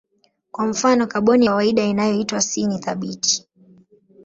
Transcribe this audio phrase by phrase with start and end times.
[0.51, 3.47] Kwa mfano kaboni ya kawaida inayoitwa C ni thabiti.